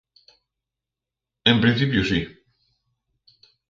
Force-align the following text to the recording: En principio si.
En 1.51 1.55
principio 1.65 2.01
si. 2.09 2.19